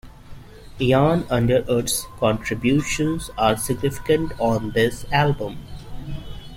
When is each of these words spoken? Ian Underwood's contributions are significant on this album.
Ian 0.79 1.27
Underwood's 1.29 2.07
contributions 2.17 3.29
are 3.37 3.55
significant 3.55 4.31
on 4.39 4.71
this 4.71 5.05
album. 5.11 5.59